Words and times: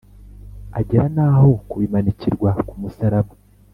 agera 0.79 1.05
naho 1.15 1.47
kubimanikirwa 1.69 2.49
ku 2.67 2.73
musaraba 2.81 3.33